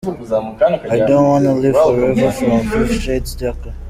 [0.95, 3.73] I Don’t Wanna Live Forever- from Fifty Shades Darker.